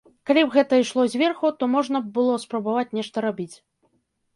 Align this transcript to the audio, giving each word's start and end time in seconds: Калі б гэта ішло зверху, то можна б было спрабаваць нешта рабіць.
Калі 0.27 0.41
б 0.45 0.53
гэта 0.55 0.79
ішло 0.83 1.05
зверху, 1.15 1.53
то 1.61 1.71
можна 1.75 2.03
б 2.09 2.13
было 2.19 2.43
спрабаваць 2.49 2.91
нешта 3.01 3.17
рабіць. 3.33 3.53